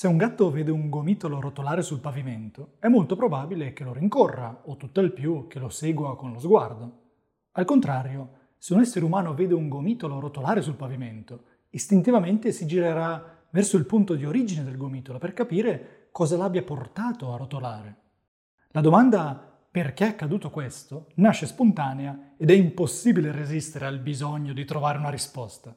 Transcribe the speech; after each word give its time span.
Se 0.00 0.06
un 0.06 0.16
gatto 0.16 0.50
vede 0.50 0.70
un 0.70 0.88
gomitolo 0.88 1.42
rotolare 1.42 1.82
sul 1.82 2.00
pavimento, 2.00 2.76
è 2.78 2.88
molto 2.88 3.16
probabile 3.16 3.74
che 3.74 3.84
lo 3.84 3.92
rincorra 3.92 4.62
o 4.64 4.78
tutt'al 4.78 5.12
più 5.12 5.46
che 5.46 5.58
lo 5.58 5.68
segua 5.68 6.16
con 6.16 6.32
lo 6.32 6.38
sguardo. 6.38 7.00
Al 7.52 7.66
contrario, 7.66 8.54
se 8.56 8.72
un 8.72 8.80
essere 8.80 9.04
umano 9.04 9.34
vede 9.34 9.52
un 9.52 9.68
gomitolo 9.68 10.18
rotolare 10.18 10.62
sul 10.62 10.76
pavimento, 10.76 11.44
istintivamente 11.68 12.50
si 12.50 12.64
girerà 12.64 13.44
verso 13.50 13.76
il 13.76 13.84
punto 13.84 14.14
di 14.14 14.24
origine 14.24 14.64
del 14.64 14.78
gomitolo 14.78 15.18
per 15.18 15.34
capire 15.34 16.08
cosa 16.12 16.38
l'abbia 16.38 16.62
portato 16.62 17.34
a 17.34 17.36
rotolare. 17.36 17.96
La 18.68 18.80
domanda 18.80 19.54
perché 19.70 20.06
è 20.06 20.08
accaduto 20.08 20.48
questo 20.48 21.08
nasce 21.16 21.44
spontanea 21.44 22.36
ed 22.38 22.48
è 22.48 22.54
impossibile 22.54 23.32
resistere 23.32 23.84
al 23.84 23.98
bisogno 23.98 24.54
di 24.54 24.64
trovare 24.64 24.96
una 24.96 25.10
risposta. 25.10 25.76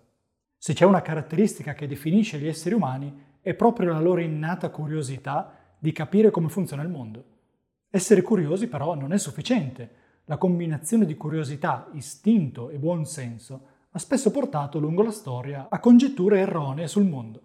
Se 0.57 0.71
c'è 0.71 0.85
una 0.85 1.01
caratteristica 1.01 1.73
che 1.73 1.87
definisce 1.87 2.39
gli 2.39 2.47
esseri 2.47 2.73
umani 2.73 3.31
è 3.43 3.53
proprio 3.53 3.91
la 3.91 3.99
loro 3.99 4.21
innata 4.21 4.69
curiosità 4.69 5.53
di 5.77 5.91
capire 5.91 6.31
come 6.31 6.47
funziona 6.47 6.81
il 6.81 6.87
mondo. 6.87 7.25
Essere 7.89 8.21
curiosi 8.21 8.67
però 8.67 8.95
non 8.95 9.11
è 9.11 9.17
sufficiente, 9.17 10.01
la 10.25 10.37
combinazione 10.37 11.05
di 11.05 11.17
curiosità, 11.17 11.89
istinto 11.91 12.69
e 12.69 12.77
buon 12.77 13.05
senso 13.05 13.67
ha 13.91 13.99
spesso 13.99 14.31
portato 14.31 14.79
lungo 14.79 15.03
la 15.03 15.11
storia 15.11 15.67
a 15.69 15.79
congetture 15.79 16.39
erronee 16.39 16.87
sul 16.87 17.03
mondo. 17.03 17.41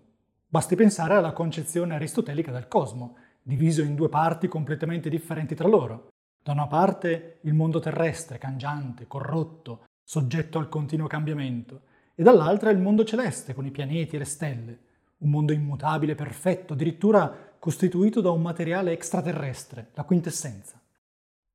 Basti 0.47 0.77
pensare 0.77 1.15
alla 1.15 1.33
concezione 1.33 1.97
aristotelica 1.97 2.53
del 2.53 2.69
cosmo, 2.69 3.17
diviso 3.43 3.83
in 3.83 3.97
due 3.97 4.09
parti 4.09 4.47
completamente 4.47 5.11
differenti 5.11 5.57
tra 5.57 5.67
loro. 5.67 6.11
Da 6.41 6.53
una 6.53 6.69
parte 6.69 7.41
il 7.43 7.55
mondo 7.55 7.81
terrestre, 7.81 8.39
cangiante, 8.39 9.09
corrotto, 9.09 9.85
soggetto 10.05 10.59
al 10.59 10.69
continuo 10.69 11.09
cambiamento, 11.09 11.81
e 12.15 12.23
dall'altra 12.23 12.71
il 12.71 12.79
mondo 12.79 13.05
celeste, 13.05 13.53
con 13.53 13.67
i 13.67 13.73
pianeti 13.73 14.15
e 14.15 14.19
le 14.21 14.25
stelle, 14.25 14.79
un 15.19 15.31
mondo 15.31 15.53
immutabile, 15.53 16.15
perfetto, 16.15 16.75
addirittura 16.75 17.55
costituito 17.59 18.21
da 18.21 18.31
un 18.31 18.43
materiale 18.43 18.93
extraterrestre, 18.93 19.91
la 19.95 20.05
quintessenza. 20.05 20.81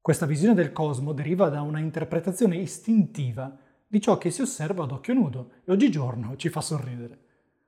Questa 0.02 0.25
visione 0.25 0.53
del 0.53 0.73
cosmo 0.73 1.14
deriva 1.14 1.47
da 1.47 1.61
una 1.61 1.80
interpretazione 1.80 2.58
istintiva 2.58 3.58
di 3.88 4.02
ciò 4.02 4.17
che 4.17 4.31
si 4.31 4.41
osserva 4.41 4.84
ad 4.84 4.91
occhio 4.91 5.14
nudo 5.14 5.52
e 5.64 5.72
oggigiorno 5.72 6.36
ci 6.36 6.50
fa 6.50 6.59
sorridere. 6.59 7.19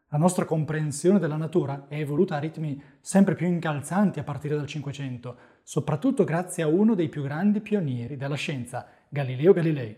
La 0.09 0.17
nostra 0.17 0.45
comprensione 0.45 1.19
della 1.19 1.37
natura 1.37 1.85
è 1.87 1.99
evoluta 1.99 2.35
a 2.35 2.39
ritmi 2.39 2.81
sempre 2.99 3.35
più 3.35 3.47
incalzanti 3.47 4.19
a 4.19 4.23
partire 4.23 4.55
dal 4.55 4.67
Cinquecento, 4.67 5.37
soprattutto 5.63 6.23
grazie 6.23 6.63
a 6.63 6.67
uno 6.67 6.93
dei 6.93 7.09
più 7.09 7.21
grandi 7.21 7.61
pionieri 7.61 8.17
della 8.17 8.35
scienza, 8.35 8.85
Galileo 9.07 9.53
Galilei. 9.53 9.97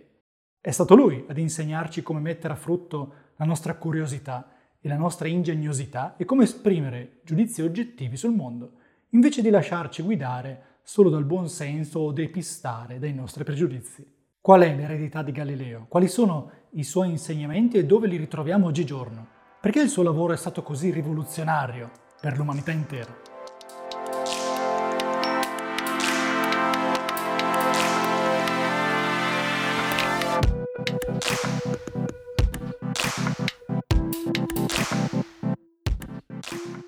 È 0.59 0.71
stato 0.71 0.95
lui 0.95 1.23
ad 1.27 1.37
insegnarci 1.37 2.03
come 2.03 2.19
mettere 2.19 2.53
a 2.53 2.57
frutto 2.57 3.13
la 3.35 3.45
nostra 3.45 3.75
curiosità 3.75 4.56
e 4.79 4.87
la 4.87 4.97
nostra 4.97 5.27
ingegnosità 5.27 6.15
e 6.17 6.25
come 6.25 6.43
esprimere 6.43 7.21
giudizi 7.23 7.61
oggettivi 7.61 8.17
sul 8.17 8.33
mondo, 8.33 8.73
invece 9.09 9.41
di 9.41 9.49
lasciarci 9.49 10.01
guidare 10.01 10.79
solo 10.83 11.09
dal 11.09 11.25
buon 11.25 11.49
senso 11.49 11.99
o 11.99 12.11
depistare 12.11 12.99
dai 12.99 13.13
nostri 13.13 13.43
pregiudizi. 13.43 14.15
Qual 14.39 14.61
è 14.61 14.73
l'eredità 14.73 15.23
di 15.23 15.33
Galileo? 15.33 15.85
Quali 15.89 16.07
sono 16.07 16.51
i 16.71 16.83
suoi 16.83 17.09
insegnamenti 17.09 17.77
e 17.77 17.85
dove 17.85 18.07
li 18.07 18.15
ritroviamo 18.15 18.67
oggigiorno? 18.67 19.27
Perché 19.59 19.81
il 19.81 19.89
suo 19.89 20.03
lavoro 20.03 20.33
è 20.33 20.37
stato 20.37 20.63
così 20.63 20.91
rivoluzionario 20.91 21.91
per 22.21 22.37
l'umanità 22.37 22.71
intera? 22.71 23.36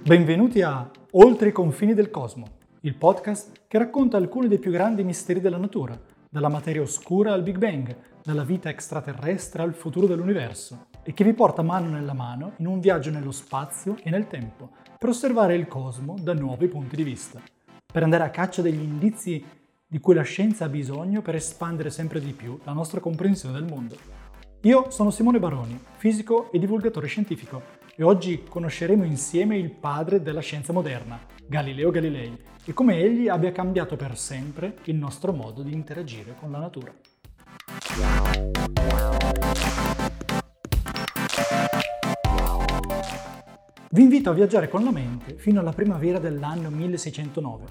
Benvenuti 0.09 0.63
a 0.63 0.89
Oltre 1.11 1.49
i 1.49 1.51
confini 1.51 1.93
del 1.93 2.09
cosmo 2.09 2.47
il 2.79 2.95
podcast 2.95 3.65
che 3.67 3.77
racconta 3.77 4.17
alcuni 4.17 4.47
dei 4.47 4.57
più 4.57 4.71
grandi 4.71 5.03
misteri 5.03 5.39
della 5.39 5.57
natura, 5.57 5.95
dalla 6.27 6.49
materia 6.49 6.81
oscura 6.81 7.31
al 7.31 7.43
Big 7.43 7.59
Bang, 7.59 7.95
dalla 8.23 8.43
vita 8.43 8.69
extraterrestre 8.69 9.61
al 9.61 9.75
futuro 9.75 10.07
dell'universo, 10.07 10.87
e 11.03 11.13
che 11.13 11.23
vi 11.23 11.33
porta 11.33 11.61
mano 11.61 11.89
nella 11.89 12.13
mano 12.13 12.53
in 12.57 12.65
un 12.65 12.79
viaggio 12.79 13.11
nello 13.11 13.29
spazio 13.29 13.97
e 14.01 14.09
nel 14.09 14.25
tempo, 14.25 14.71
per 14.97 15.09
osservare 15.09 15.53
il 15.53 15.67
cosmo 15.67 16.15
da 16.19 16.33
nuovi 16.33 16.67
punti 16.67 16.95
di 16.95 17.03
vista, 17.03 17.39
per 17.85 18.01
andare 18.01 18.23
a 18.23 18.31
caccia 18.31 18.63
degli 18.63 18.81
indizi 18.81 19.45
di 19.85 19.99
cui 19.99 20.15
la 20.15 20.23
scienza 20.23 20.65
ha 20.65 20.69
bisogno 20.69 21.21
per 21.21 21.35
espandere 21.35 21.91
sempre 21.91 22.19
di 22.19 22.31
più 22.31 22.57
la 22.63 22.73
nostra 22.73 22.99
comprensione 22.99 23.53
del 23.53 23.69
mondo. 23.69 23.95
Io 24.61 24.89
sono 24.89 25.11
Simone 25.11 25.37
Baroni, 25.37 25.79
fisico 25.97 26.51
e 26.51 26.57
divulgatore 26.57 27.05
scientifico, 27.05 27.61
e 27.99 28.03
oggi 28.03 28.45
conosceremo 28.47 29.03
insieme 29.03 29.57
il 29.57 29.71
padre 29.71 30.21
della 30.21 30.39
scienza 30.39 30.71
moderna, 30.71 31.19
Galileo 31.45 31.91
Galilei, 31.91 32.33
e 32.63 32.71
come 32.71 32.95
egli 32.97 33.27
abbia 33.27 33.51
cambiato 33.51 33.97
per 33.97 34.17
sempre 34.17 34.77
il 34.85 34.95
nostro 34.95 35.33
modo 35.33 35.63
di 35.63 35.73
interagire 35.73 36.33
con 36.39 36.49
la 36.49 36.59
natura. 36.59 36.93
Vi 43.89 44.01
invito 44.01 44.29
a 44.29 44.33
viaggiare 44.33 44.69
con 44.69 44.85
la 44.85 44.91
mente 44.91 45.33
fino 45.33 45.59
alla 45.59 45.73
primavera 45.73 46.19
dell'anno 46.19 46.69
1609. 46.69 47.65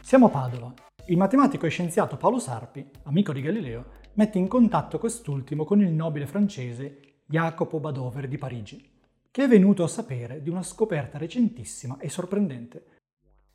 Siamo 0.00 0.26
a 0.26 0.30
Padova. 0.30 0.74
Il 1.06 1.16
matematico 1.16 1.66
e 1.66 1.68
scienziato 1.68 2.16
Paolo 2.16 2.40
Sarpi, 2.40 2.84
amico 3.04 3.32
di 3.32 3.42
Galileo, 3.42 3.84
mette 4.14 4.38
in 4.38 4.48
contatto 4.48 4.98
quest'ultimo 4.98 5.62
con 5.64 5.80
il 5.80 5.92
nobile 5.92 6.26
francese 6.26 7.20
Jacopo 7.24 7.78
Badover 7.78 8.26
di 8.26 8.38
Parigi, 8.38 8.96
che 9.30 9.44
è 9.44 9.48
venuto 9.48 9.82
a 9.84 9.88
sapere 9.88 10.42
di 10.42 10.50
una 10.50 10.62
scoperta 10.62 11.18
recentissima 11.18 11.98
e 11.98 12.08
sorprendente 12.08 12.96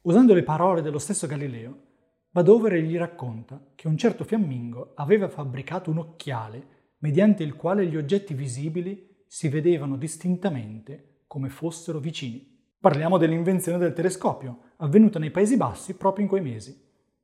Usando 0.05 0.33
le 0.33 0.43
parole 0.43 0.81
dello 0.81 0.99
stesso 0.99 1.27
Galileo, 1.27 1.91
Badovere 2.29 2.81
gli 2.81 2.97
racconta 2.97 3.71
che 3.73 3.87
un 3.87 3.97
certo 3.97 4.25
fiammingo 4.25 4.91
aveva 4.95 5.29
fabbricato 5.29 5.91
un 5.91 5.99
occhiale 5.99 6.95
mediante 6.97 7.43
il 7.43 7.55
quale 7.55 7.85
gli 7.85 7.95
oggetti 7.95 8.33
visibili 8.33 9.23
si 9.25 9.47
vedevano 9.47 9.95
distintamente 9.95 11.21
come 11.25 11.47
fossero 11.47 11.99
vicini. 11.99 12.45
Parliamo 12.77 13.17
dell'invenzione 13.17 13.77
del 13.77 13.93
telescopio, 13.93 14.71
avvenuta 14.77 15.19
nei 15.19 15.31
Paesi 15.31 15.55
Bassi 15.55 15.95
proprio 15.95 16.25
in 16.25 16.29
quei 16.29 16.41
mesi. 16.41 16.77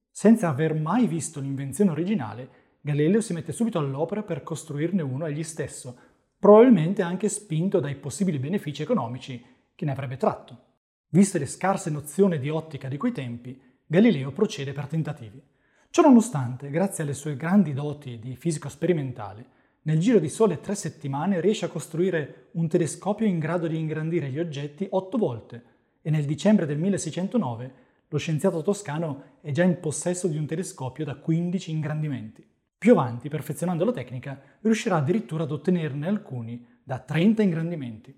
Senza 0.09 0.47
aver 0.47 0.73
mai 0.73 1.05
visto 1.05 1.41
l'invenzione 1.41 1.91
originale, 1.91 2.49
Galileo 2.79 3.19
si 3.19 3.33
mette 3.33 3.51
subito 3.51 3.77
all'opera 3.77 4.23
per 4.23 4.41
costruirne 4.41 5.01
uno 5.01 5.25
egli 5.25 5.43
stesso, 5.43 5.97
probabilmente 6.39 7.01
anche 7.01 7.27
spinto 7.27 7.81
dai 7.81 7.95
possibili 7.95 8.39
benefici 8.39 8.81
economici 8.81 9.43
che 9.75 9.85
ne 9.85 9.91
avrebbe 9.91 10.15
tratto. 10.15 10.67
Viste 11.09 11.37
le 11.37 11.45
scarse 11.45 11.89
nozioni 11.89 12.39
di 12.39 12.49
ottica 12.49 12.87
di 12.87 12.97
quei 12.97 13.11
tempi, 13.11 13.59
Galileo 13.85 14.31
procede 14.31 14.71
per 14.71 14.87
tentativi. 14.87 15.41
Ciononostante, 15.89 16.69
grazie 16.69 17.03
alle 17.03 17.13
sue 17.13 17.35
grandi 17.35 17.73
doti 17.73 18.19
di 18.19 18.35
fisico 18.35 18.69
sperimentale, 18.69 19.57
nel 19.81 19.99
giro 19.99 20.19
di 20.19 20.29
sole 20.29 20.59
tre 20.59 20.75
settimane 20.75 21.41
riesce 21.41 21.65
a 21.65 21.69
costruire 21.69 22.49
un 22.51 22.67
telescopio 22.67 23.25
in 23.25 23.39
grado 23.39 23.67
di 23.67 23.77
ingrandire 23.77 24.29
gli 24.29 24.39
oggetti 24.39 24.87
otto 24.91 25.17
volte 25.17 25.63
e 26.01 26.09
nel 26.09 26.25
dicembre 26.25 26.65
del 26.65 26.77
1609 26.77 27.73
lo 28.07 28.17
scienziato 28.17 28.61
toscano 28.61 29.23
è 29.41 29.51
già 29.51 29.63
in 29.63 29.79
possesso 29.79 30.27
di 30.27 30.37
un 30.37 30.45
telescopio 30.45 31.05
da 31.05 31.15
15 31.15 31.71
ingrandimenti. 31.71 32.47
Più 32.79 32.93
avanti, 32.93 33.27
perfezionando 33.27 33.83
la 33.83 33.91
tecnica, 33.91 34.41
riuscirà 34.61 34.95
addirittura 34.95 35.43
ad 35.43 35.51
ottenerne 35.51 36.07
alcuni 36.07 36.65
da 36.81 36.97
30 36.99 37.43
ingrandimenti. 37.43 38.17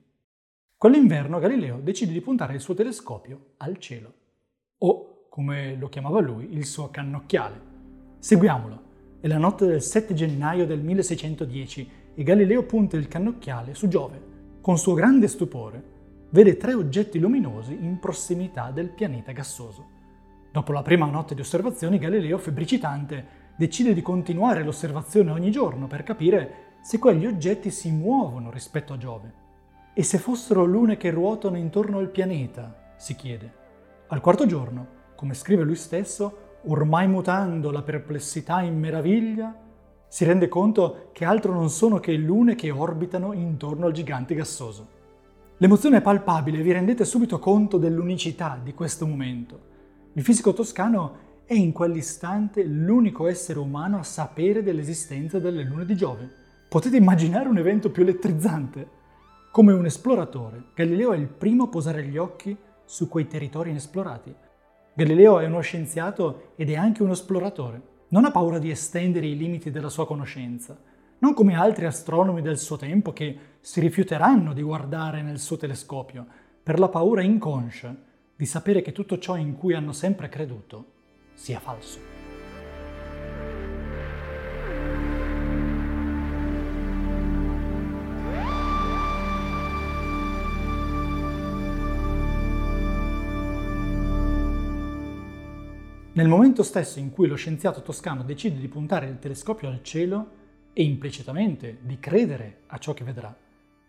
Quell'inverno 0.77 1.39
Galileo 1.39 1.79
decide 1.79 2.11
di 2.11 2.21
puntare 2.21 2.53
il 2.53 2.59
suo 2.59 2.75
telescopio 2.75 3.53
al 3.57 3.79
cielo, 3.79 4.13
o, 4.77 5.25
come 5.29 5.75
lo 5.77 5.89
chiamava 5.89 6.19
lui, 6.19 6.53
il 6.53 6.65
suo 6.65 6.91
cannocchiale. 6.91 7.59
Seguiamolo. 8.19 8.89
È 9.19 9.25
la 9.27 9.39
notte 9.39 9.65
del 9.65 9.81
7 9.81 10.13
gennaio 10.13 10.67
del 10.67 10.81
1610 10.81 11.89
e 12.13 12.21
Galileo 12.21 12.63
punta 12.63 12.97
il 12.97 13.07
cannocchiale 13.07 13.73
su 13.73 13.87
Giove. 13.87 14.21
Con 14.61 14.77
suo 14.77 14.93
grande 14.93 15.27
stupore, 15.27 15.83
vede 16.29 16.57
tre 16.57 16.75
oggetti 16.75 17.17
luminosi 17.17 17.73
in 17.73 17.97
prossimità 17.97 18.69
del 18.69 18.89
pianeta 18.89 19.31
gassoso. 19.31 19.99
Dopo 20.51 20.71
la 20.71 20.83
prima 20.83 21.07
notte 21.07 21.33
di 21.33 21.41
osservazioni, 21.41 21.97
Galileo, 21.97 22.37
febbricitante, 22.37 23.40
decide 23.55 23.93
di 23.93 24.01
continuare 24.01 24.63
l'osservazione 24.63 25.31
ogni 25.31 25.51
giorno 25.51 25.87
per 25.87 26.03
capire 26.03 26.77
se 26.81 26.97
quegli 26.97 27.25
oggetti 27.25 27.69
si 27.69 27.91
muovono 27.91 28.49
rispetto 28.49 28.93
a 28.93 28.97
Giove. 28.97 29.33
E 29.93 30.03
se 30.03 30.17
fossero 30.17 30.63
lune 30.63 30.97
che 30.97 31.11
ruotano 31.11 31.57
intorno 31.57 31.99
al 31.99 32.09
pianeta? 32.09 32.93
si 32.97 33.15
chiede. 33.15 33.53
Al 34.07 34.21
quarto 34.21 34.45
giorno, 34.45 34.87
come 35.15 35.33
scrive 35.33 35.63
lui 35.63 35.75
stesso, 35.75 36.59
ormai 36.65 37.07
mutando 37.07 37.71
la 37.71 37.81
perplessità 37.81 38.61
in 38.61 38.77
meraviglia, 38.77 39.55
si 40.07 40.25
rende 40.25 40.47
conto 40.47 41.09
che 41.13 41.25
altro 41.25 41.53
non 41.53 41.69
sono 41.69 41.99
che 41.99 42.13
lune 42.13 42.55
che 42.55 42.69
orbitano 42.69 43.33
intorno 43.33 43.85
al 43.85 43.93
gigante 43.93 44.35
gassoso. 44.35 44.99
L'emozione 45.57 45.97
è 45.97 46.01
palpabile 46.01 46.61
vi 46.61 46.71
rendete 46.71 47.05
subito 47.05 47.39
conto 47.39 47.77
dell'unicità 47.77 48.59
di 48.61 48.73
questo 48.73 49.07
momento. 49.07 49.59
Il 50.13 50.23
fisico 50.23 50.53
toscano 50.53 51.29
è 51.51 51.55
in 51.55 51.73
quell'istante 51.73 52.63
l'unico 52.63 53.27
essere 53.27 53.59
umano 53.59 53.99
a 53.99 54.03
sapere 54.03 54.63
dell'esistenza 54.63 55.37
delle 55.37 55.63
lune 55.63 55.83
di 55.83 55.97
Giove. 55.97 56.29
Potete 56.69 56.95
immaginare 56.95 57.49
un 57.49 57.57
evento 57.57 57.91
più 57.91 58.03
elettrizzante? 58.03 58.87
Come 59.51 59.73
un 59.73 59.85
esploratore, 59.85 60.67
Galileo 60.73 61.11
è 61.11 61.17
il 61.17 61.27
primo 61.27 61.65
a 61.65 61.67
posare 61.67 62.05
gli 62.05 62.15
occhi 62.15 62.55
su 62.85 63.09
quei 63.09 63.27
territori 63.27 63.71
inesplorati. 63.71 64.33
Galileo 64.93 65.39
è 65.39 65.45
uno 65.45 65.59
scienziato 65.59 66.53
ed 66.55 66.69
è 66.69 66.75
anche 66.77 67.03
uno 67.03 67.11
esploratore. 67.11 67.81
Non 68.11 68.23
ha 68.23 68.31
paura 68.31 68.57
di 68.57 68.71
estendere 68.71 69.27
i 69.27 69.35
limiti 69.35 69.71
della 69.71 69.89
sua 69.89 70.07
conoscenza, 70.07 70.79
non 71.17 71.33
come 71.33 71.57
altri 71.57 71.83
astronomi 71.83 72.41
del 72.41 72.59
suo 72.59 72.77
tempo 72.77 73.11
che 73.11 73.37
si 73.59 73.81
rifiuteranno 73.81 74.53
di 74.53 74.61
guardare 74.61 75.21
nel 75.21 75.37
suo 75.37 75.57
telescopio 75.57 76.25
per 76.63 76.79
la 76.79 76.87
paura 76.87 77.21
inconscia 77.21 77.93
di 78.37 78.45
sapere 78.45 78.81
che 78.81 78.93
tutto 78.93 79.17
ciò 79.17 79.35
in 79.35 79.57
cui 79.57 79.73
hanno 79.73 79.91
sempre 79.91 80.29
creduto 80.29 80.99
sia 81.41 81.59
falso. 81.59 81.97
Nel 96.13 96.27
momento 96.27 96.61
stesso 96.61 96.99
in 96.99 97.09
cui 97.09 97.25
lo 97.25 97.33
scienziato 97.33 97.81
toscano 97.81 98.21
decide 98.21 98.59
di 98.59 98.67
puntare 98.67 99.07
il 99.07 99.17
telescopio 99.17 99.67
al 99.67 99.81
cielo 99.81 100.29
e 100.73 100.83
implicitamente 100.83 101.79
di 101.81 101.97
credere 101.97 102.59
a 102.67 102.77
ciò 102.77 102.93
che 102.93 103.03
vedrà, 103.03 103.35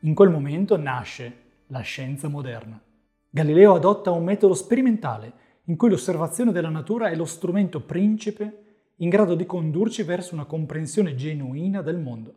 in 0.01 0.15
quel 0.15 0.31
momento 0.31 0.79
nasce 0.79 1.67
la 1.67 1.81
scienza 1.81 2.29
moderna. 2.29 2.81
Galileo 3.29 3.75
adotta 3.75 4.11
un 4.11 4.25
metodo 4.25 4.55
sperimentale 4.55 5.51
in 5.67 5.77
cui 5.77 5.91
l'osservazione 5.91 6.53
della 6.53 6.69
natura 6.69 7.09
è 7.09 7.15
lo 7.15 7.25
strumento 7.25 7.81
principe 7.81 8.63
in 8.97 9.09
grado 9.09 9.35
di 9.35 9.47
condurci 9.47 10.03
verso 10.03 10.35
una 10.35 10.45
comprensione 10.45 11.15
genuina 11.15 11.83
del 11.83 11.99
mondo. 11.99 12.35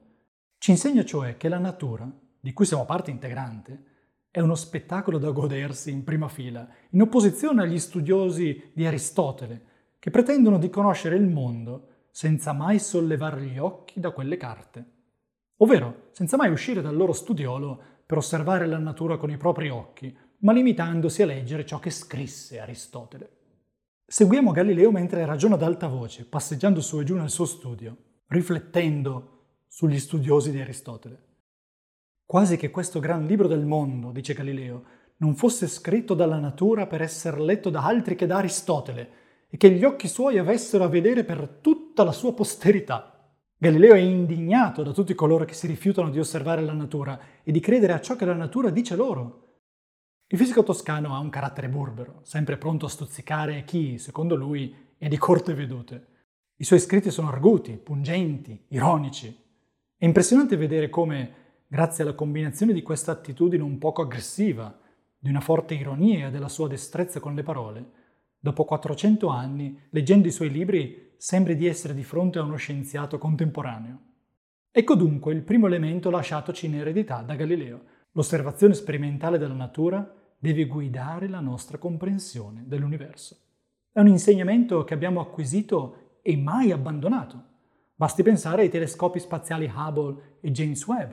Ci 0.58 0.72
insegna 0.72 1.04
cioè 1.04 1.38
che 1.38 1.50
la 1.50 1.60
natura, 1.60 2.10
di 2.40 2.54
cui 2.54 2.66
siamo 2.66 2.86
parte 2.86 3.12
integrante, 3.12 3.84
è 4.32 4.40
uno 4.42 4.56
spettacolo 4.56 5.18
da 5.18 5.32
godersi 5.32 5.92
in 5.92 6.04
prima 6.04 6.28
fila, 6.28 6.68
in 6.90 7.02
opposizione 7.02 7.62
agli 7.62 7.80
studiosi 7.80 8.72
di 8.74 8.86
Aristotele, 8.86 9.66
che 9.98 10.12
pretendono 10.12 10.58
di 10.58 10.70
conoscere 10.70 11.16
il 11.16 11.28
mondo 11.28 11.88
senza 12.12 12.54
mai 12.54 12.80
sollevare 12.80 13.42
gli 13.42 13.58
occhi 13.58 14.00
da 14.00 14.12
quelle 14.12 14.38
carte, 14.38 14.86
ovvero 15.58 16.10
senza 16.12 16.38
mai 16.38 16.52
uscire 16.52 16.82
dal 16.82 16.96
loro 16.96 17.14
studiolo 17.14 17.82
per 18.06 18.18
osservare 18.18 18.68
la 18.68 18.78
natura 18.78 19.18
con 19.18 19.32
i 19.32 19.38
propri 19.38 19.70
occhi, 19.70 20.16
ma 20.46 20.54
limitandosi 20.54 21.24
a 21.24 21.26
leggere 21.26 21.66
ciò 21.66 21.80
che 21.80 21.90
scrisse 21.90 22.60
Aristotele. 22.60 23.30
Seguiamo 24.06 24.52
Galileo 24.52 24.92
mentre 24.92 25.26
ragiona 25.26 25.56
ad 25.56 25.64
alta 25.64 25.88
voce, 25.88 26.24
passeggiando 26.24 26.82
su 26.82 27.00
e 27.00 27.04
giù 27.04 27.16
nel 27.16 27.32
suo 27.32 27.46
studio, 27.46 27.98
riflettendo 28.28 29.64
sugli 29.68 29.98
studiosi 29.98 30.52
di 30.52 30.62
Aristotele. 30.62 31.24
Quasi 32.24 32.58
che 32.58 32.70
questo 32.70 33.00
gran 33.00 33.26
libro 33.26 33.48
del 33.48 33.66
mondo, 33.66 34.12
dice 34.12 34.36
Galileo, 34.36 34.84
non 35.18 35.36
fosse 35.36 35.66
scritto 35.66 36.14
dalla 36.14 36.38
natura 36.38 36.86
per 36.86 37.02
essere 37.02 37.42
letto 37.42 37.72
da 37.72 37.84
altri 37.84 38.14
che 38.14 38.28
da 38.28 38.38
Aristotele, 38.38 39.10
e 39.50 39.58
che 39.58 39.72
gli 39.72 39.84
occhi 39.84 40.08
suoi 40.08 40.38
avessero 40.38 40.84
a 40.84 40.90
vedere 40.90 41.24
per 41.24 41.58
tutta 41.60 42.04
la 42.04 42.12
sua 42.12 42.36
posterità. 42.36 43.34
Galileo 43.58 43.96
è 43.96 44.00
indignato 44.00 44.84
da 44.84 44.92
tutti 44.92 45.16
coloro 45.16 45.44
che 45.44 45.56
si 45.56 45.66
rifiutano 45.66 46.12
di 46.12 46.20
osservare 46.20 46.62
la 46.62 46.74
natura 46.74 47.20
e 47.42 47.52
di 47.52 47.60
credere 47.60 47.94
a 47.94 48.02
ciò 48.02 48.16
che 48.16 48.26
la 48.26 48.36
natura 48.36 48.70
dice 48.70 48.96
loro. 48.96 49.45
Il 50.28 50.40
fisico 50.40 50.64
toscano 50.64 51.14
ha 51.14 51.20
un 51.20 51.30
carattere 51.30 51.70
burbero, 51.70 52.22
sempre 52.24 52.58
pronto 52.58 52.88
a 52.88 52.90
stuzzicare 52.90 53.64
chi, 53.64 54.00
secondo 54.00 54.36
lui, 54.36 54.74
è 54.98 55.08
di 55.08 55.18
corte 55.18 55.54
vedute. 55.54 56.08
I 56.56 56.64
suoi 56.64 56.80
scritti 56.80 57.12
sono 57.12 57.28
arguti, 57.28 57.74
pungenti, 57.74 58.66
ironici. 58.70 59.28
È 59.96 60.04
impressionante 60.04 60.56
vedere 60.58 60.90
come, 60.90 61.34
grazie 61.68 62.04
alla 62.04 62.16
combinazione 62.16 62.74
di 62.74 62.82
questa 62.82 63.12
attitudine 63.12 63.62
un 63.62 63.78
poco 63.78 64.02
aggressiva, 64.02 64.76
di 65.16 65.30
una 65.30 65.42
forte 65.42 65.76
ironia 65.76 66.28
e 66.28 66.32
della 66.32 66.50
sua 66.50 66.68
destrezza 66.68 67.20
con 67.20 67.36
le 67.36 67.44
parole, 67.44 67.92
dopo 68.40 68.66
400 68.66 69.28
anni, 69.28 69.80
leggendo 69.92 70.28
i 70.28 70.32
suoi 70.32 70.50
libri, 70.50 71.14
sembri 71.18 71.56
di 71.56 71.68
essere 71.68 71.94
di 71.94 72.04
fronte 72.04 72.40
a 72.40 72.44
uno 72.44 72.56
scienziato 72.56 73.20
contemporaneo. 73.20 74.00
Ecco 74.72 74.96
dunque 74.96 75.34
il 75.34 75.44
primo 75.44 75.68
elemento 75.68 76.10
lasciatoci 76.10 76.66
in 76.66 76.76
eredità 76.76 77.22
da 77.22 77.36
Galileo. 77.36 77.94
L'osservazione 78.18 78.74
sperimentale 78.74 79.38
della 79.38 79.54
natura 79.54 80.10
deve 80.40 80.68
guidare 80.68 81.28
la 81.28 81.42
nostra 81.42 81.78
comprensione 81.78 82.64
dell'universo. 82.66 83.36
È 83.92 84.00
un 84.00 84.08
insegnamento 84.08 84.86
che 84.86 84.94
abbiamo 84.94 85.20
acquisito 85.20 86.20
e 86.22 86.38
mai 86.38 86.72
abbandonato. 86.72 87.44
Basti 87.94 88.24
pensare 88.24 88.62
ai 88.62 88.70
telescopi 88.70 89.20
spaziali 89.20 89.70
Hubble 89.74 90.38
e 90.40 90.52
James 90.52 90.88
Webb. 90.88 91.12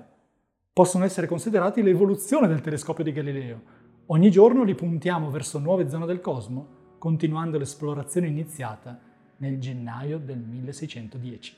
Possono 0.73 1.05
essere 1.05 1.27
considerati 1.27 1.83
l'evoluzione 1.83 2.47
del 2.47 2.61
telescopio 2.61 3.03
di 3.03 3.13
Galileo. 3.13 3.63
Ogni 4.07 4.31
giorno 4.31 4.63
li 4.63 4.77
puntiamo 4.77 5.29
verso 5.29 5.59
nuove 5.59 5.89
zone 5.89 6.07
del 6.07 6.21
cosmo 6.21 6.81
continuando 6.99 7.59
l'esplorazione 7.59 8.29
iniziata 8.29 8.97
nel 9.39 9.59
gennaio 9.59 10.19
del 10.19 10.39
1610. 10.39 11.57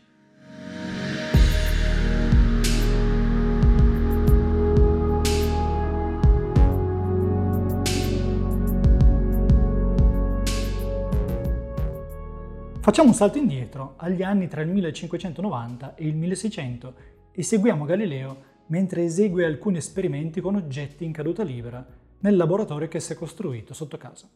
Facciamo 12.84 13.08
un 13.08 13.14
salto 13.14 13.38
indietro 13.38 13.94
agli 13.96 14.22
anni 14.22 14.46
tra 14.46 14.60
il 14.60 14.68
1590 14.68 15.94
e 15.94 16.06
il 16.06 16.14
1600 16.14 16.94
e 17.32 17.42
seguiamo 17.42 17.86
Galileo 17.86 18.36
mentre 18.66 19.04
esegue 19.04 19.46
alcuni 19.46 19.78
esperimenti 19.78 20.42
con 20.42 20.56
oggetti 20.56 21.02
in 21.02 21.10
caduta 21.10 21.42
libera 21.42 21.82
nel 22.18 22.36
laboratorio 22.36 22.86
che 22.86 23.00
si 23.00 23.14
è 23.14 23.16
costruito 23.16 23.72
sotto 23.72 23.96
casa. 23.96 24.28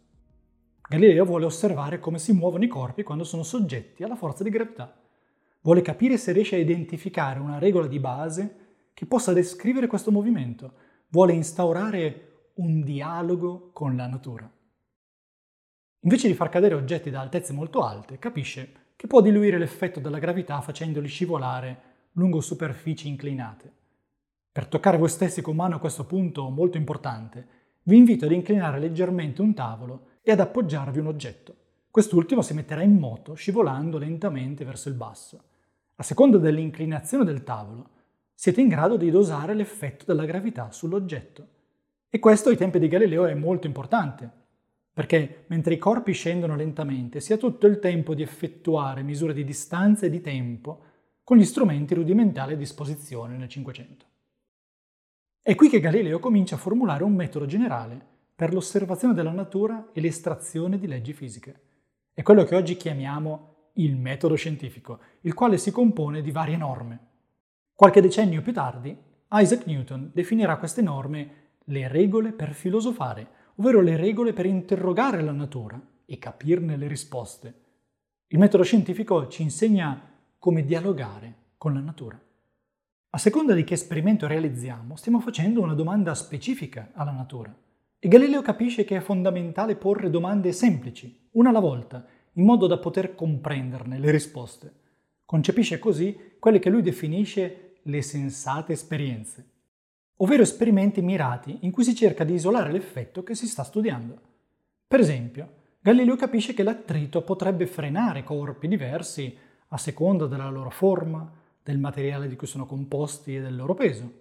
Galileo 0.80 1.26
vuole 1.26 1.44
osservare 1.44 1.98
come 1.98 2.18
si 2.18 2.32
muovono 2.32 2.64
i 2.64 2.68
corpi 2.68 3.02
quando 3.02 3.24
sono 3.24 3.42
soggetti 3.42 4.02
alla 4.02 4.16
forza 4.16 4.42
di 4.42 4.48
gravità. 4.48 4.98
Vuole 5.60 5.82
capire 5.82 6.16
se 6.16 6.32
riesce 6.32 6.56
a 6.56 6.60
identificare 6.60 7.40
una 7.40 7.58
regola 7.58 7.86
di 7.86 8.00
base 8.00 8.56
che 8.94 9.04
possa 9.04 9.34
descrivere 9.34 9.88
questo 9.88 10.10
movimento. 10.10 10.72
Vuole 11.10 11.34
instaurare 11.34 12.52
un 12.54 12.80
dialogo 12.80 13.72
con 13.74 13.94
la 13.94 14.06
natura. 14.06 14.50
Invece 16.00 16.28
di 16.28 16.34
far 16.34 16.48
cadere 16.48 16.74
oggetti 16.74 17.10
da 17.10 17.20
altezze 17.20 17.52
molto 17.52 17.82
alte, 17.82 18.18
capisce 18.18 18.72
che 18.94 19.08
può 19.08 19.20
diluire 19.20 19.58
l'effetto 19.58 19.98
della 19.98 20.20
gravità 20.20 20.60
facendoli 20.60 21.08
scivolare 21.08 21.82
lungo 22.12 22.40
superfici 22.40 23.08
inclinate. 23.08 23.72
Per 24.52 24.66
toccare 24.66 24.96
voi 24.96 25.08
stessi 25.08 25.42
con 25.42 25.56
mano 25.56 25.80
questo 25.80 26.04
punto 26.04 26.48
molto 26.50 26.76
importante, 26.76 27.46
vi 27.84 27.96
invito 27.96 28.26
ad 28.26 28.32
inclinare 28.32 28.78
leggermente 28.78 29.40
un 29.40 29.54
tavolo 29.54 30.06
e 30.22 30.30
ad 30.30 30.40
appoggiarvi 30.40 30.98
un 31.00 31.06
oggetto. 31.06 31.54
Quest'ultimo 31.90 32.42
si 32.42 32.54
metterà 32.54 32.82
in 32.82 32.96
moto 32.96 33.34
scivolando 33.34 33.98
lentamente 33.98 34.64
verso 34.64 34.88
il 34.88 34.94
basso. 34.94 35.42
A 35.96 36.02
seconda 36.04 36.38
dell'inclinazione 36.38 37.24
del 37.24 37.42
tavolo, 37.42 37.88
siete 38.34 38.60
in 38.60 38.68
grado 38.68 38.96
di 38.96 39.10
dosare 39.10 39.54
l'effetto 39.54 40.04
della 40.06 40.24
gravità 40.24 40.70
sull'oggetto. 40.70 41.46
E 42.08 42.20
questo 42.20 42.50
ai 42.50 42.56
tempi 42.56 42.78
di 42.78 42.86
Galileo 42.86 43.26
è 43.26 43.34
molto 43.34 43.66
importante, 43.66 44.30
perché 44.98 45.44
mentre 45.46 45.74
i 45.74 45.78
corpi 45.78 46.10
scendono 46.10 46.56
lentamente 46.56 47.20
si 47.20 47.32
ha 47.32 47.36
tutto 47.36 47.68
il 47.68 47.78
tempo 47.78 48.16
di 48.16 48.22
effettuare 48.22 49.04
misure 49.04 49.32
di 49.32 49.44
distanza 49.44 50.06
e 50.06 50.10
di 50.10 50.20
tempo 50.20 50.82
con 51.22 51.36
gli 51.36 51.44
strumenti 51.44 51.94
rudimentali 51.94 52.54
a 52.54 52.56
disposizione 52.56 53.36
nel 53.36 53.48
Cinquecento. 53.48 54.06
È 55.40 55.54
qui 55.54 55.68
che 55.68 55.78
Galileo 55.78 56.18
comincia 56.18 56.56
a 56.56 56.58
formulare 56.58 57.04
un 57.04 57.14
metodo 57.14 57.46
generale 57.46 58.04
per 58.34 58.52
l'osservazione 58.52 59.14
della 59.14 59.30
natura 59.30 59.90
e 59.92 60.00
l'estrazione 60.00 60.80
di 60.80 60.88
leggi 60.88 61.12
fisiche. 61.12 61.60
È 62.12 62.22
quello 62.22 62.42
che 62.42 62.56
oggi 62.56 62.76
chiamiamo 62.76 63.68
il 63.74 63.94
metodo 63.94 64.34
scientifico, 64.34 64.98
il 65.20 65.32
quale 65.32 65.58
si 65.58 65.70
compone 65.70 66.22
di 66.22 66.32
varie 66.32 66.56
norme. 66.56 66.98
Qualche 67.72 68.00
decennio 68.00 68.42
più 68.42 68.52
tardi, 68.52 68.98
Isaac 69.30 69.64
Newton 69.64 70.10
definirà 70.12 70.56
queste 70.56 70.82
norme 70.82 71.30
le 71.66 71.86
regole 71.86 72.32
per 72.32 72.52
filosofare, 72.52 73.36
ovvero 73.58 73.80
le 73.80 73.96
regole 73.96 74.32
per 74.32 74.46
interrogare 74.46 75.20
la 75.22 75.32
natura 75.32 75.80
e 76.04 76.18
capirne 76.18 76.76
le 76.76 76.86
risposte. 76.86 77.54
Il 78.28 78.38
metodo 78.38 78.62
scientifico 78.62 79.28
ci 79.28 79.42
insegna 79.42 80.00
come 80.38 80.64
dialogare 80.64 81.34
con 81.56 81.74
la 81.74 81.80
natura. 81.80 82.20
A 83.10 83.18
seconda 83.18 83.54
di 83.54 83.64
che 83.64 83.74
esperimento 83.74 84.26
realizziamo, 84.26 84.94
stiamo 84.96 85.18
facendo 85.18 85.60
una 85.60 85.74
domanda 85.74 86.14
specifica 86.14 86.90
alla 86.92 87.10
natura. 87.10 87.54
E 87.98 88.06
Galileo 88.06 88.42
capisce 88.42 88.84
che 88.84 88.96
è 88.96 89.00
fondamentale 89.00 89.74
porre 89.74 90.08
domande 90.08 90.52
semplici, 90.52 91.28
una 91.32 91.48
alla 91.48 91.58
volta, 91.58 92.06
in 92.34 92.44
modo 92.44 92.68
da 92.68 92.78
poter 92.78 93.16
comprenderne 93.16 93.98
le 93.98 94.10
risposte. 94.12 94.72
Concepisce 95.24 95.80
così 95.80 96.36
quelle 96.38 96.60
che 96.60 96.70
lui 96.70 96.82
definisce 96.82 97.78
le 97.82 98.02
sensate 98.02 98.74
esperienze, 98.74 99.57
ovvero 100.18 100.42
esperimenti 100.42 101.02
mirati 101.02 101.58
in 101.60 101.70
cui 101.70 101.84
si 101.84 101.94
cerca 101.94 102.24
di 102.24 102.34
isolare 102.34 102.72
l'effetto 102.72 103.22
che 103.22 103.34
si 103.34 103.46
sta 103.46 103.62
studiando. 103.62 104.20
Per 104.86 105.00
esempio, 105.00 105.56
Galileo 105.80 106.16
capisce 106.16 106.54
che 106.54 106.62
l'attrito 106.62 107.22
potrebbe 107.22 107.66
frenare 107.66 108.24
corpi 108.24 108.68
diversi 108.68 109.36
a 109.68 109.76
seconda 109.76 110.26
della 110.26 110.48
loro 110.48 110.70
forma, 110.70 111.30
del 111.62 111.78
materiale 111.78 112.28
di 112.28 112.36
cui 112.36 112.46
sono 112.46 112.66
composti 112.66 113.36
e 113.36 113.40
del 113.40 113.54
loro 113.54 113.74
peso. 113.74 114.12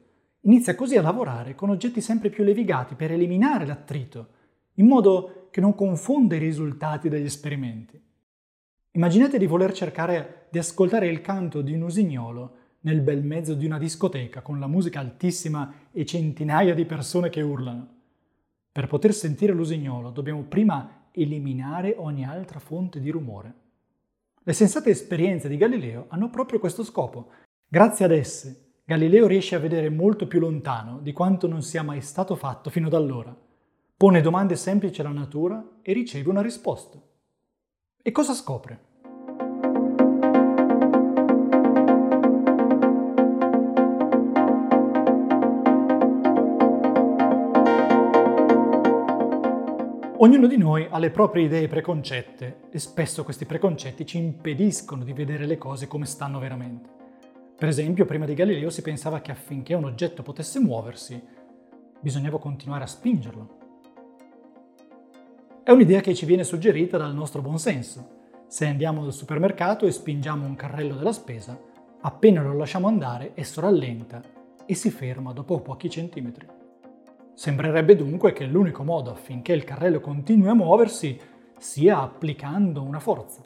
Inizia 0.42 0.76
così 0.76 0.98
a 0.98 1.02
lavorare 1.02 1.56
con 1.56 1.70
oggetti 1.70 2.02
sempre 2.02 2.30
più 2.30 2.44
levigati 2.44 2.96
per 2.96 3.12
eliminare 3.12 3.66
l'attrito, 3.66 4.28
in 4.76 4.86
modo 4.86 5.48
che 5.50 5.62
non 5.62 5.74
confonda 5.74 6.36
i 6.36 6.40
risultati 6.40 7.10
degli 7.10 7.26
esperimenti. 7.26 8.00
Immaginate 8.92 9.38
di 9.38 9.48
voler 9.48 9.74
cercare 9.74 10.48
di 10.50 10.60
ascoltare 10.60 11.08
il 11.08 11.22
canto 11.22 11.62
di 11.62 11.74
un 11.74 11.82
usignolo 11.82 12.56
nel 12.88 13.02
bel 13.02 13.22
mezzo 13.22 13.54
di 13.54 13.66
una 13.66 13.78
discoteca 13.78 14.40
con 14.40 14.62
la 14.62 14.68
musica 14.68 15.02
altissima 15.02 15.74
e 15.92 16.06
centinaia 16.06 16.74
di 16.74 16.86
persone 16.86 17.28
che 17.28 17.42
urlano. 17.42 17.96
Per 18.72 18.88
poter 18.88 19.14
sentire 19.14 19.52
l'usignolo 19.52 20.10
dobbiamo 20.10 20.44
prima 20.44 21.10
eliminare 21.12 21.96
ogni 21.98 22.26
altra 22.26 22.60
fonte 22.60 23.02
di 23.02 23.10
rumore. 23.10 23.54
Le 24.42 24.54
sensate 24.54 24.90
esperienze 24.90 25.50
di 25.50 25.58
Galileo 25.58 26.06
hanno 26.08 26.30
proprio 26.30 26.60
questo 26.60 26.86
scopo. 26.86 27.32
Grazie 27.68 28.06
ad 28.06 28.12
esse, 28.12 28.76
Galileo 28.86 29.28
riesce 29.28 29.56
a 29.56 29.60
vedere 29.60 29.90
molto 29.90 30.26
più 30.26 30.40
lontano 30.40 31.00
di 31.02 31.12
quanto 31.12 31.46
non 31.48 31.64
sia 31.64 31.84
mai 31.84 32.00
stato 32.00 32.36
fatto 32.36 32.70
fino 32.70 32.88
ad 32.88 32.94
allora. 32.94 33.36
Pone 33.98 34.22
domande 34.22 34.56
semplici 34.56 35.02
alla 35.02 35.10
natura 35.10 35.80
e 35.82 35.92
riceve 35.92 36.30
una 36.30 36.42
risposta. 36.42 36.98
E 38.02 38.12
cosa 38.12 38.34
scopre? 38.34 38.86
Ognuno 50.20 50.48
di 50.48 50.58
noi 50.58 50.88
ha 50.90 50.98
le 50.98 51.12
proprie 51.12 51.46
idee 51.46 51.68
preconcette 51.68 52.62
e 52.72 52.80
spesso 52.80 53.24
questi 53.24 53.46
preconcetti 53.46 54.04
ci 54.04 54.18
impediscono 54.18 55.04
di 55.04 55.14
vedere 55.14 55.46
le 55.46 55.60
cose 55.60 55.86
come 55.86 56.08
stanno 56.08 56.40
veramente. 56.40 56.90
Per 57.56 57.68
esempio, 57.68 58.06
prima 58.06 58.26
di 58.26 58.34
Galileo 58.34 58.72
si 58.72 58.82
pensava 58.82 59.22
che 59.22 59.30
affinché 59.30 59.76
un 59.76 59.84
oggetto 59.84 60.24
potesse 60.24 60.60
muoversi, 60.60 61.22
bisognava 62.00 62.40
continuare 62.40 62.86
a 62.86 62.88
spingerlo. 62.88 63.58
È 65.62 65.70
un'idea 65.70 66.02
che 66.02 66.16
ci 66.16 66.26
viene 66.26 66.44
suggerita 66.44 66.98
dal 66.98 67.14
nostro 67.14 67.44
buonsenso. 67.44 68.16
Se 68.48 68.66
andiamo 68.66 69.04
al 69.04 69.14
supermercato 69.14 69.86
e 69.86 69.92
spingiamo 69.92 70.48
un 70.48 70.56
carrello 70.56 70.96
della 70.96 71.14
spesa, 71.14 71.62
appena 72.02 72.42
lo 72.42 72.56
lasciamo 72.56 72.88
andare, 72.88 73.34
esso 73.36 73.62
rallenta 73.62 74.24
e 74.66 74.74
si 74.74 74.90
ferma 74.90 75.32
dopo 75.32 75.60
pochi 75.60 75.92
centimetri. 75.92 76.57
Sembrerebbe 77.38 77.96
dunque 77.96 78.34
che 78.34 78.48
l'unico 78.48 78.84
modo 78.84 79.12
affinché 79.12 79.54
il 79.54 79.64
carrello 79.64 80.00
continui 80.00 80.48
a 80.48 80.56
muoversi 80.56 81.20
sia 81.60 82.02
applicando 82.02 82.82
una 82.82 83.00
forza. 83.00 83.44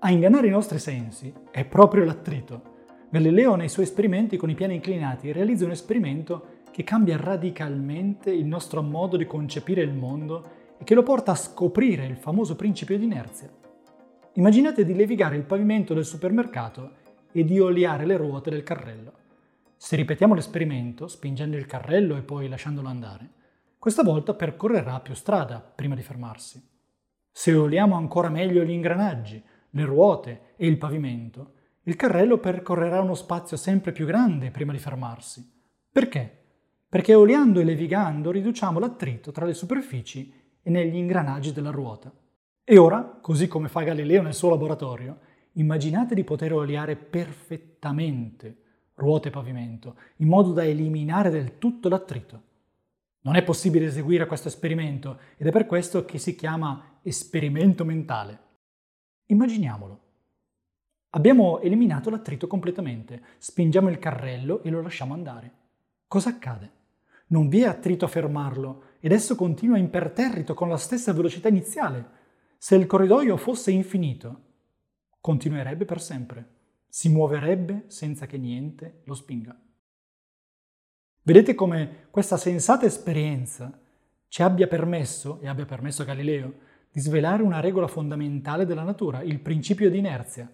A 0.00 0.10
ingannare 0.10 0.48
i 0.48 0.50
nostri 0.50 0.80
sensi 0.80 1.32
è 1.52 1.64
proprio 1.64 2.02
l'attrito. 2.02 2.62
Galileo 3.08 3.54
nei 3.54 3.68
suoi 3.68 3.84
esperimenti 3.84 4.36
con 4.36 4.50
i 4.50 4.56
piani 4.56 4.74
inclinati 4.74 5.30
realizza 5.30 5.66
un 5.66 5.70
esperimento 5.70 6.62
che 6.72 6.82
cambia 6.82 7.16
radicalmente 7.16 8.32
il 8.32 8.44
nostro 8.44 8.82
modo 8.82 9.16
di 9.16 9.26
concepire 9.26 9.82
il 9.82 9.94
mondo 9.94 10.44
e 10.76 10.82
che 10.82 10.96
lo 10.96 11.04
porta 11.04 11.30
a 11.30 11.36
scoprire 11.36 12.06
il 12.06 12.16
famoso 12.16 12.56
principio 12.56 12.98
di 12.98 13.04
inerzia. 13.04 13.48
Immaginate 14.32 14.84
di 14.84 14.96
levigare 14.96 15.36
il 15.36 15.44
pavimento 15.44 15.94
del 15.94 16.04
supermercato 16.04 16.90
e 17.30 17.44
di 17.44 17.60
oliare 17.60 18.04
le 18.04 18.16
ruote 18.16 18.50
del 18.50 18.64
carrello. 18.64 19.17
Se 19.80 19.94
ripetiamo 19.94 20.34
l'esperimento, 20.34 21.06
spingendo 21.06 21.56
il 21.56 21.64
carrello 21.64 22.16
e 22.16 22.22
poi 22.22 22.48
lasciandolo 22.48 22.88
andare, 22.88 23.30
questa 23.78 24.02
volta 24.02 24.34
percorrerà 24.34 24.98
più 24.98 25.14
strada 25.14 25.60
prima 25.60 25.94
di 25.94 26.02
fermarsi. 26.02 26.60
Se 27.30 27.54
oliamo 27.54 27.94
ancora 27.94 28.28
meglio 28.28 28.64
gli 28.64 28.72
ingranaggi, 28.72 29.40
le 29.70 29.84
ruote 29.84 30.54
e 30.56 30.66
il 30.66 30.78
pavimento, 30.78 31.52
il 31.84 31.94
carrello 31.94 32.38
percorrerà 32.38 33.00
uno 33.00 33.14
spazio 33.14 33.56
sempre 33.56 33.92
più 33.92 34.04
grande 34.04 34.50
prima 34.50 34.72
di 34.72 34.78
fermarsi. 34.78 35.48
Perché? 35.92 36.38
Perché 36.88 37.14
oliando 37.14 37.60
e 37.60 37.64
levigando 37.64 38.32
riduciamo 38.32 38.80
l'attrito 38.80 39.30
tra 39.30 39.46
le 39.46 39.54
superfici 39.54 40.34
e 40.60 40.70
negli 40.70 40.96
ingranaggi 40.96 41.52
della 41.52 41.70
ruota. 41.70 42.12
E 42.64 42.78
ora, 42.78 43.16
così 43.22 43.46
come 43.46 43.68
fa 43.68 43.82
Galileo 43.82 44.22
nel 44.22 44.34
suo 44.34 44.50
laboratorio, 44.50 45.20
immaginate 45.52 46.16
di 46.16 46.24
poter 46.24 46.52
oliare 46.52 46.96
perfettamente 46.96 48.64
ruote 48.98 49.28
e 49.28 49.30
pavimento, 49.30 49.96
in 50.16 50.28
modo 50.28 50.52
da 50.52 50.64
eliminare 50.64 51.30
del 51.30 51.58
tutto 51.58 51.88
l'attrito. 51.88 52.42
Non 53.20 53.36
è 53.36 53.42
possibile 53.42 53.86
eseguire 53.86 54.26
questo 54.26 54.48
esperimento 54.48 55.18
ed 55.36 55.46
è 55.46 55.50
per 55.50 55.66
questo 55.66 56.04
che 56.04 56.18
si 56.18 56.34
chiama 56.34 56.98
esperimento 57.02 57.84
mentale. 57.84 58.38
Immaginiamolo. 59.26 60.00
Abbiamo 61.10 61.60
eliminato 61.60 62.10
l'attrito 62.10 62.46
completamente, 62.46 63.22
spingiamo 63.38 63.88
il 63.88 63.98
carrello 63.98 64.62
e 64.62 64.70
lo 64.70 64.82
lasciamo 64.82 65.14
andare. 65.14 65.52
Cosa 66.06 66.30
accade? 66.30 66.72
Non 67.28 67.48
vi 67.48 67.62
è 67.62 67.66
attrito 67.66 68.04
a 68.04 68.08
fermarlo 68.08 68.82
ed 69.00 69.12
esso 69.12 69.34
continua 69.34 69.78
imperterrito 69.78 70.54
con 70.54 70.68
la 70.68 70.76
stessa 70.76 71.12
velocità 71.12 71.48
iniziale. 71.48 72.16
Se 72.56 72.74
il 72.74 72.86
corridoio 72.86 73.36
fosse 73.36 73.70
infinito, 73.70 74.42
continuerebbe 75.20 75.84
per 75.84 76.00
sempre 76.00 76.56
si 76.98 77.10
muoverebbe 77.10 77.84
senza 77.86 78.26
che 78.26 78.38
niente 78.38 79.02
lo 79.04 79.14
spinga. 79.14 79.56
Vedete 81.22 81.54
come 81.54 82.08
questa 82.10 82.36
sensata 82.36 82.86
esperienza 82.86 83.70
ci 84.26 84.42
abbia 84.42 84.66
permesso, 84.66 85.38
e 85.40 85.46
abbia 85.46 85.64
permesso 85.64 86.02
a 86.02 86.06
Galileo, 86.06 86.54
di 86.90 86.98
svelare 86.98 87.44
una 87.44 87.60
regola 87.60 87.86
fondamentale 87.86 88.66
della 88.66 88.82
natura, 88.82 89.22
il 89.22 89.38
principio 89.38 89.88
di 89.90 89.98
inerzia. 89.98 90.52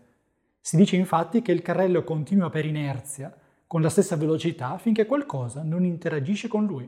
Si 0.60 0.76
dice 0.76 0.96
infatti 0.96 1.40
che 1.40 1.50
il 1.50 1.62
carrello 1.62 2.04
continua 2.04 2.50
per 2.50 2.66
inerzia 2.66 3.34
con 3.66 3.80
la 3.80 3.88
stessa 3.88 4.16
velocità 4.16 4.76
finché 4.76 5.06
qualcosa 5.06 5.62
non 5.62 5.82
interagisce 5.82 6.46
con 6.46 6.66
lui. 6.66 6.86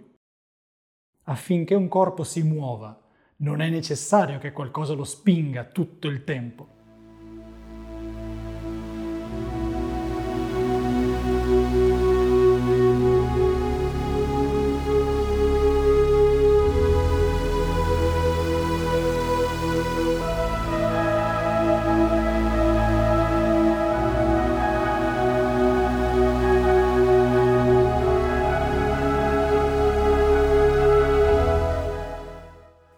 Affinché 1.23 1.75
un 1.75 1.89
corpo 1.89 2.25
si 2.25 2.43
muova, 2.43 3.01
non 3.37 3.63
è 3.63 3.71
necessario 3.71 4.39
che 4.39 4.53
qualcosa 4.53 4.93
lo 4.93 5.05
spinga 5.05 5.65
tutto 5.65 6.09
il 6.09 6.25
tempo. 6.25 6.76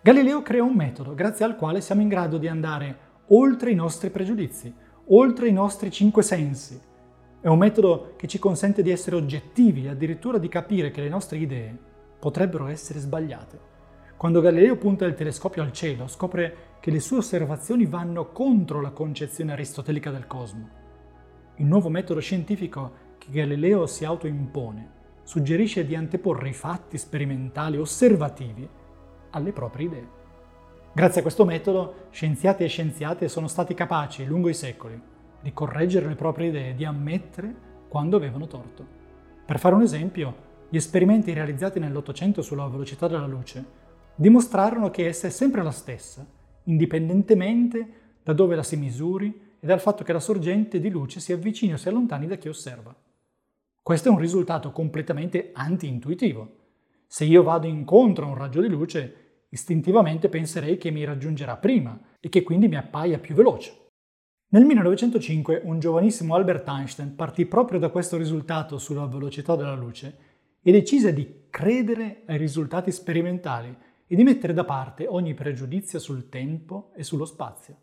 Galileo 0.09 0.41
crea 0.41 0.63
un 0.63 0.73
metodo 0.73 1.15
grazie 1.15 1.45
al 1.45 1.55
quale 1.55 1.83
siamo 1.83 2.01
in 2.01 2.09
grado 2.09 2.39
di 2.39 2.49
andare 2.49 2.99
oltre 3.27 3.73
i 3.73 3.75
nostri 3.75 4.09
pregiudizi, 4.09 4.73
oltre 5.09 5.49
i 5.49 5.53
nostri 5.53 5.91
cinque 5.91 6.23
sensi. 6.23 6.81
È 7.43 7.47
un 7.47 7.59
metodo 7.59 8.15
che 8.17 8.27
ci 8.27 8.39
consente 8.39 8.81
di 8.81 8.91
essere 8.91 9.17
oggettivi 9.17 9.85
e 9.85 9.91
addirittura 9.91 10.39
di 10.39 10.49
capire 10.49 10.91
che 10.91 11.03
le 11.03 11.11
nostre 11.11 11.37
idee 11.37 11.77
potrebbero 12.19 12.69
essere 12.69 13.01
sbagliate. 13.01 13.61
Quando 14.17 14.41
Galileo 14.41 14.79
punta 14.79 15.05
il 15.05 15.13
telescopio 15.13 15.61
al 15.63 15.73
cielo, 15.73 16.07
scopre 16.07 16.57
che 16.81 16.91
le 16.91 17.01
sue 17.01 17.19
osservazioni 17.19 17.85
vanno 17.85 18.33
contro 18.33 18.81
la 18.81 18.93
concezione 18.93 19.53
aristotelica 19.53 20.11
del 20.11 20.27
cosmo. 20.27 20.71
Il 21.57 21.67
nuovo 21.67 21.91
metodo 21.91 22.21
scientifico 22.21 22.93
che 23.19 23.27
Galileo 23.31 23.85
si 23.85 24.07
autoimpone 24.07 24.91
suggerisce 25.23 25.85
di 25.85 25.95
anteporre 25.95 26.49
i 26.49 26.55
fatti 26.55 26.97
sperimentali 26.97 27.77
osservativi 27.77 28.87
alle 29.31 29.53
proprie 29.53 29.87
idee. 29.87 30.09
Grazie 30.93 31.21
a 31.21 31.23
questo 31.23 31.45
metodo, 31.45 32.09
scienziati 32.11 32.65
e 32.65 32.69
scienziate 32.69 33.29
sono 33.29 33.47
stati 33.47 33.75
capaci, 33.75 34.27
lungo 34.27 34.49
i 34.49 34.55
secoli, 34.55 35.01
di 35.41 35.53
correggere 35.53 36.09
le 36.09 36.15
proprie 36.15 36.49
idee, 36.49 36.75
di 36.75 36.85
ammettere 36.85 37.55
quando 37.89 38.17
avevano 38.17 38.47
torto. 38.47 38.85
Per 39.45 39.59
fare 39.59 39.75
un 39.75 39.83
esempio, 39.83 40.47
gli 40.69 40.77
esperimenti 40.77 41.33
realizzati 41.33 41.79
nell'Ottocento 41.79 42.43
sulla 42.43 42.67
velocità 42.67 43.07
della 43.07 43.27
luce 43.27 43.65
dimostrarono 44.15 44.91
che 44.91 45.07
essa 45.07 45.29
è 45.29 45.31
sempre 45.31 45.63
la 45.63 45.71
stessa, 45.71 46.27
indipendentemente 46.65 47.93
da 48.23 48.33
dove 48.33 48.57
la 48.57 48.63
si 48.63 48.77
misuri 48.77 49.57
e 49.61 49.67
dal 49.67 49.81
fatto 49.81 50.05
che 50.05 50.13
la 50.13 50.21
sorgente 50.21 50.81
di 50.81 50.91
luce 50.91 51.21
si 51.21 51.33
avvicini 51.33 51.73
o 51.73 51.77
si 51.77 51.89
allontani 51.89 52.27
da 52.27 52.37
chi 52.37 52.49
osserva. 52.49 52.95
Questo 53.81 54.09
è 54.09 54.13
un 54.13 54.19
risultato 54.19 54.71
completamente 54.71 55.51
anti-intuitivo, 55.55 56.57
se 57.09 57.25
io 57.25 57.43
vado 57.43 57.67
incontro 57.67 58.27
a 58.27 58.29
un 58.29 58.35
raggio 58.35 58.61
di 58.61 58.69
luce, 58.69 59.47
istintivamente 59.49 60.29
penserei 60.29 60.77
che 60.77 60.91
mi 60.91 61.05
raggiungerà 61.05 61.57
prima 61.57 61.99
e 62.21 62.29
che 62.29 62.43
quindi 62.43 62.69
mi 62.69 62.77
appaia 62.77 63.19
più 63.19 63.35
veloce. 63.35 63.87
Nel 64.51 64.65
1905 64.65 65.63
un 65.65 65.79
giovanissimo 65.79 66.35
Albert 66.35 66.69
Einstein 66.69 67.15
partì 67.15 67.47
proprio 67.47 67.79
da 67.79 67.89
questo 67.89 68.19
risultato 68.19 68.77
sulla 68.79 69.07
velocità 69.07 69.57
della 69.57 69.75
luce 69.75 70.19
e 70.63 70.71
decise 70.71 71.15
di 71.15 71.47
credere 71.49 72.25
ai 72.27 72.37
risultati 72.37 72.93
sperimentali 72.93 73.75
e 74.07 74.15
di 74.15 74.23
mettere 74.23 74.53
da 74.53 74.65
parte 74.65 75.07
ogni 75.07 75.33
pregiudizio 75.33 75.99
sul 75.99 76.29
tempo 76.29 76.93
e 76.95 77.05
sullo 77.05 77.25
spazio. 77.25 77.77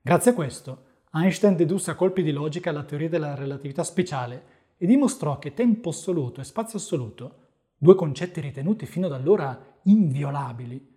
Grazie 0.00 0.32
a 0.32 0.34
questo, 0.34 0.84
Einstein 1.12 1.54
dedusse 1.54 1.92
a 1.92 1.94
colpi 1.94 2.22
di 2.22 2.32
logica 2.32 2.72
la 2.72 2.82
teoria 2.82 3.08
della 3.08 3.34
relatività 3.34 3.84
speciale 3.84 4.60
e 4.76 4.86
dimostrò 4.86 5.38
che 5.38 5.54
tempo 5.54 5.90
assoluto 5.90 6.40
e 6.40 6.44
spazio 6.44 6.78
assoluto, 6.78 7.41
due 7.82 7.96
concetti 7.96 8.40
ritenuti 8.40 8.86
fino 8.86 9.06
ad 9.06 9.12
allora 9.12 9.60
inviolabili, 9.82 10.88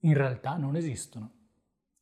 in 0.00 0.14
realtà 0.14 0.56
non 0.56 0.74
esistono. 0.74 1.30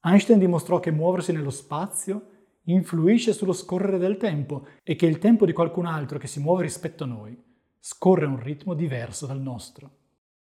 Einstein 0.01 0.39
dimostrò 0.39 0.81
che 0.81 0.91
muoversi 0.91 1.33
nello 1.33 1.51
spazio 1.51 2.29
influisce 2.63 3.35
sullo 3.35 3.53
scorrere 3.53 3.99
del 3.99 4.17
tempo 4.17 4.69
e 4.83 4.97
che 4.97 5.05
il 5.05 5.19
tempo 5.19 5.45
di 5.45 5.53
qualcun 5.53 5.85
altro 5.85 6.17
che 6.17 6.29
si 6.29 6.41
muove 6.41 6.63
rispetto 6.63 7.05
a 7.05 7.09
noi 7.09 7.39
scorre 7.79 8.25
a 8.25 8.29
un 8.29 8.41
ritmo 8.41 8.73
diverso 8.73 9.27
dal 9.27 9.39
nostro. 9.39 9.91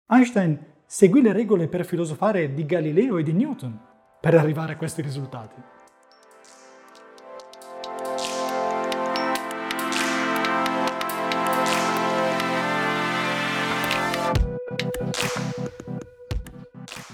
Einstein 0.08 0.60
seguì 0.88 1.22
le 1.22 1.32
regole 1.32 1.68
per 1.68 1.86
filosofare 1.86 2.56
di 2.56 2.66
Galileo 2.66 3.18
e 3.18 3.24
di 3.24 3.34
Newton 3.34 3.80
per 4.20 4.34
arrivare 4.34 4.74
a 4.74 4.78
questi 4.78 5.04
risultati. 5.04 5.62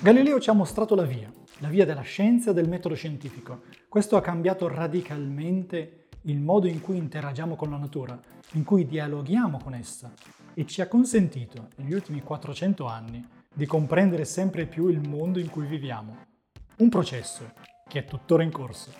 Galileo 0.04 0.40
ci 0.40 0.50
ha 0.50 0.54
mostrato 0.54 0.96
la 0.96 1.04
via, 1.04 1.32
la 1.60 1.68
via 1.68 1.86
della 1.86 2.02
scienza 2.02 2.50
e 2.50 2.54
del 2.56 2.68
metodo 2.68 2.96
scientifico. 2.96 3.62
Questo 3.88 4.18
ha 4.18 4.22
cambiato 4.22 4.68
radicalmente 4.68 6.08
il 6.24 6.40
modo 6.40 6.66
in 6.66 6.82
cui 6.82 6.98
interagiamo 6.98 7.56
con 7.56 7.70
la 7.70 7.78
natura, 7.78 8.20
in 8.54 8.64
cui 8.64 8.88
dialoghiamo 8.88 9.60
con 9.62 9.76
essa 9.76 10.12
e 10.56 10.66
ci 10.66 10.82
ha 10.82 10.88
consentito, 10.88 11.68
negli 11.76 11.94
ultimi 11.94 12.24
400 12.24 12.88
anni, 12.88 13.24
di 13.54 13.68
comprendere 13.68 14.26
sempre 14.26 14.66
più 14.66 14.88
il 14.88 15.08
mondo 15.08 15.38
in 15.38 15.52
cui 15.52 15.68
viviamo. 15.68 16.18
Un 16.78 16.90
processo 16.90 17.52
che 17.88 18.00
è 18.00 18.06
tuttora 18.06 18.42
in 18.42 18.52
corso. 18.52 18.92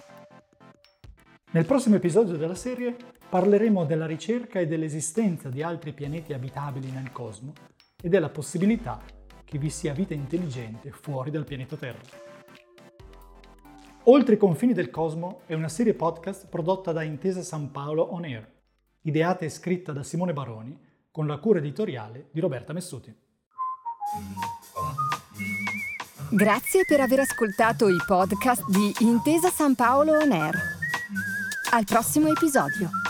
Nel 1.54 1.66
prossimo 1.66 1.96
episodio 1.96 2.38
della 2.38 2.54
serie 2.54 2.96
parleremo 3.28 3.86
della 3.86 4.06
ricerca 4.06 4.60
e 4.60 4.68
dell'esistenza 4.68 5.50
di 5.50 5.64
altri 5.64 5.94
pianeti 5.94 6.34
abitabili 6.34 6.92
nel 6.92 7.12
cosmo 7.12 7.54
e 8.00 8.08
della 8.08 8.30
possibilità 8.30 9.20
che 9.52 9.58
vi 9.58 9.70
sia 9.70 9.94
vita 9.94 10.14
intelligente 10.14 10.92
fuori 10.92 11.30
dal 11.30 11.44
pianeta 11.44 11.76
Terra. 11.76 12.00
Oltre 14.04 14.36
i 14.36 14.38
confini 14.38 14.72
del 14.72 14.90
cosmo 14.90 15.42
è 15.46 15.54
una 15.56 15.68
serie 15.68 15.94
podcast 15.94 16.48
prodotta 16.48 16.94
da 16.94 17.04
Intesa 17.04 17.42
San 17.42 17.70
Paolo 17.70 18.14
On 18.14 18.24
Air, 18.24 18.50
ideata 19.02 19.44
e 19.44 19.50
scritta 19.50 19.92
da 19.92 20.04
Simone 20.04 20.32
Baroni, 20.32 20.80
con 21.12 21.28
la 21.28 21.38
cura 21.40 21.60
editoriale 21.60 22.30
di 22.32 22.40
Roberta 22.40 22.72
Messuti. 22.72 23.14
Grazie 26.30 26.86
per 26.88 27.02
aver 27.02 27.20
ascoltato 27.20 27.90
i 27.90 27.98
podcast 28.08 28.64
di 28.70 28.94
Intesa 29.00 29.50
San 29.50 29.76
Paolo 29.76 30.14
On 30.14 30.32
Air. 30.32 30.56
Al 31.72 31.84
prossimo 31.84 32.30
episodio. 32.30 33.01